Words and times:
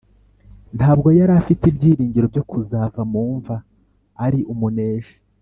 ntabwo 0.77 1.07
yari 1.19 1.33
afite 1.41 1.63
ibyiringiro 1.67 2.25
byo 2.33 2.43
kuzava 2.49 3.01
mu 3.11 3.23
mva 3.35 3.55
ari 4.25 4.39
umuneshi 4.53 5.15